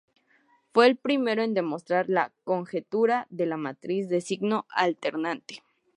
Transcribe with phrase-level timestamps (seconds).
[0.73, 5.61] Fue el primero en demostrar la conjetura de la matriz de signo alternante.